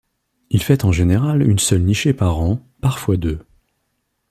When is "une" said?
1.47-1.59